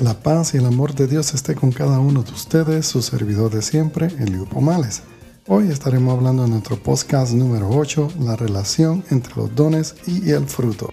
[0.00, 3.50] la paz y el amor de Dios esté con cada uno de ustedes, su servidor
[3.50, 5.02] de siempre, Elio Pomales.
[5.46, 10.46] Hoy estaremos hablando en nuestro podcast número 8, la relación entre los dones y el
[10.46, 10.90] fruto.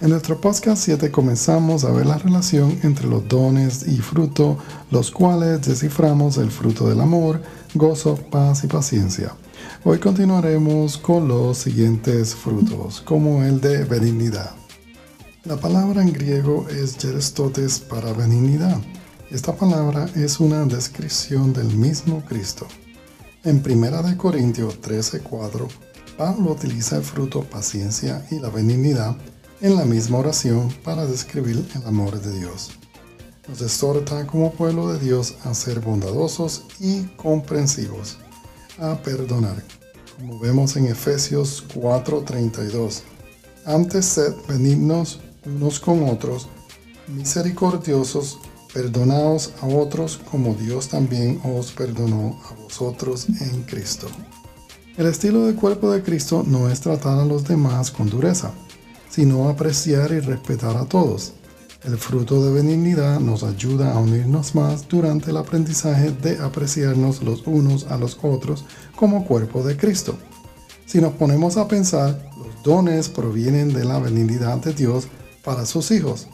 [0.00, 4.58] En nuestro podcast 7 comenzamos a ver la relación entre los dones y fruto,
[4.92, 7.42] los cuales desciframos el fruto del amor,
[7.74, 9.34] gozo, paz y paciencia.
[9.82, 14.54] Hoy continuaremos con los siguientes frutos, como el de benignidad.
[15.48, 18.76] La palabra en griego es geristotes para benignidad.
[19.30, 22.66] Esta palabra es una descripción del mismo Cristo.
[23.44, 25.66] En 1 Corintios 13:4,
[26.18, 29.16] Pablo utiliza el fruto paciencia y la benignidad
[29.62, 32.72] en la misma oración para describir el amor de Dios.
[33.48, 38.18] Nos exhorta como pueblo de Dios a ser bondadosos y comprensivos,
[38.78, 39.64] a perdonar,
[40.18, 43.02] como vemos en Efesios 4:32.
[43.64, 46.48] Antes sed benignos unos con otros,
[47.06, 48.38] misericordiosos,
[48.72, 54.06] perdonaos a otros como Dios también os perdonó a vosotros en Cristo.
[54.96, 58.52] El estilo de cuerpo de Cristo no es tratar a los demás con dureza,
[59.08, 61.32] sino apreciar y respetar a todos.
[61.84, 67.46] El fruto de benignidad nos ayuda a unirnos más durante el aprendizaje de apreciarnos los
[67.46, 68.64] unos a los otros
[68.96, 70.18] como cuerpo de Cristo.
[70.86, 75.06] Si nos ponemos a pensar, los dones provienen de la benignidad de Dios
[75.48, 76.26] para sus hijos.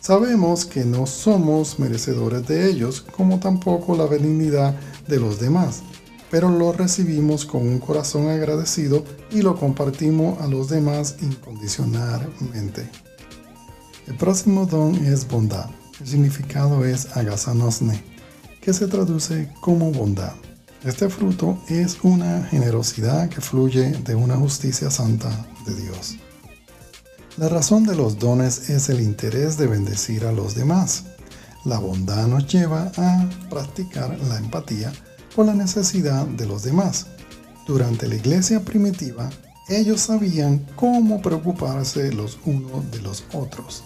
[0.00, 4.74] Sabemos que no somos merecedores de ellos, como tampoco la benignidad
[5.06, 5.82] de los demás,
[6.30, 12.88] pero lo recibimos con un corazón agradecido y lo compartimos a los demás incondicionalmente.
[14.06, 15.68] El próximo don es bondad.
[16.00, 18.02] El significado es agasanosne,
[18.62, 20.32] que se traduce como bondad.
[20.82, 25.28] Este fruto es una generosidad que fluye de una justicia santa
[25.66, 26.16] de Dios.
[27.38, 31.04] La razón de los dones es el interés de bendecir a los demás.
[31.64, 34.92] La bondad nos lleva a practicar la empatía
[35.34, 37.06] por la necesidad de los demás.
[37.66, 39.30] Durante la iglesia primitiva,
[39.70, 43.82] ellos sabían cómo preocuparse los unos de los otros.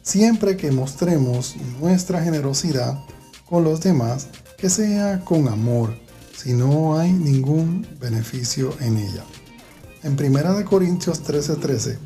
[0.00, 2.98] Siempre que mostremos nuestra generosidad
[3.44, 5.94] con los demás, que sea con amor,
[6.34, 9.24] si no hay ningún beneficio en ella.
[10.02, 11.98] En 1 Corintios 13:13,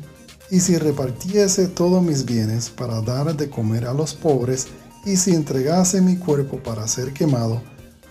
[0.49, 4.67] y si repartiese todos mis bienes para dar de comer a los pobres,
[5.05, 7.61] y si entregase mi cuerpo para ser quemado,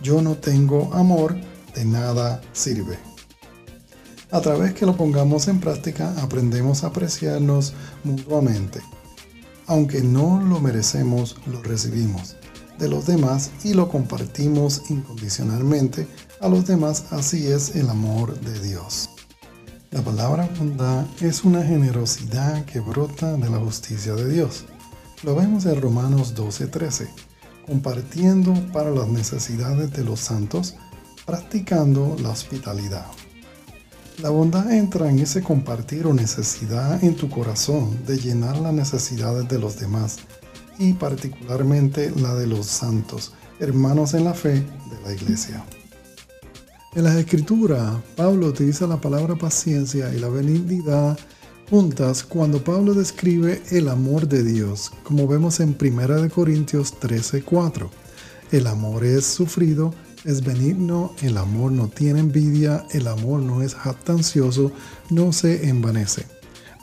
[0.02, 1.36] yo no tengo amor,
[1.74, 2.98] de nada sirve.
[4.30, 8.80] A través que lo pongamos en práctica, aprendemos a apreciarnos mutuamente.
[9.66, 12.36] Aunque no lo merecemos, lo recibimos
[12.78, 16.06] de los demás y lo compartimos incondicionalmente
[16.40, 17.04] a los demás.
[17.10, 19.15] Así es el amor de Dios.
[19.92, 24.64] La palabra bondad es una generosidad que brota de la justicia de Dios.
[25.22, 27.08] Lo vemos en Romanos 12:13,
[27.64, 30.74] compartiendo para las necesidades de los santos,
[31.24, 33.06] practicando la hospitalidad.
[34.18, 39.48] La bondad entra en ese compartir o necesidad en tu corazón de llenar las necesidades
[39.48, 40.18] de los demás
[40.78, 45.64] y particularmente la de los santos, hermanos en la fe de la iglesia.
[46.96, 51.18] En las escrituras, Pablo utiliza la palabra paciencia y la benignidad
[51.68, 57.90] juntas cuando Pablo describe el amor de Dios, como vemos en 1 Corintios 13:4.
[58.50, 59.92] El amor es sufrido,
[60.24, 64.72] es benigno, el amor no tiene envidia, el amor no es jactancioso,
[65.10, 66.24] no se envanece.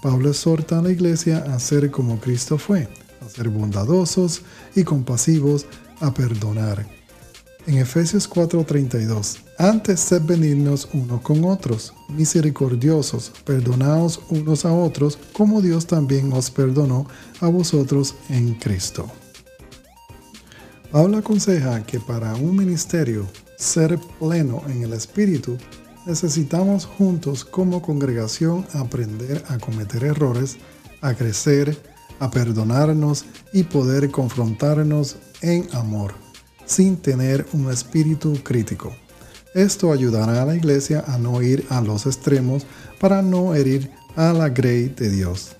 [0.04, 2.88] Pablo exhorta a la iglesia a ser como Cristo fue,
[3.20, 4.44] a ser bondadosos
[4.76, 5.66] y compasivos,
[6.02, 7.03] a perdonar
[7.66, 15.62] en Efesios 4:32, antes sed benignos unos con otros, misericordiosos, perdonaos unos a otros, como
[15.62, 17.08] Dios también os perdonó
[17.40, 19.06] a vosotros en Cristo.
[20.92, 25.58] Pablo aconseja que para un ministerio ser pleno en el Espíritu,
[26.06, 30.58] necesitamos juntos como congregación aprender a cometer errores,
[31.02, 31.78] a crecer,
[32.20, 36.23] a perdonarnos y poder confrontarnos en amor
[36.66, 38.96] sin tener un espíritu crítico.
[39.54, 42.66] Esto ayudará a la iglesia a no ir a los extremos
[43.00, 45.56] para no herir a la grey de Dios.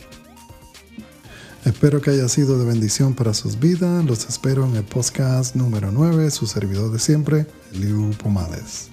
[1.66, 4.04] Espero que haya sido de bendición para sus vidas.
[4.04, 8.93] Los espero en el podcast número 9, su servidor de siempre, Liu Pomales.